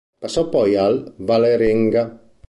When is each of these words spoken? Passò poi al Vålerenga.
Passò 0.19 0.49
poi 0.49 0.75
al 0.77 1.13
Vålerenga. 1.17 2.03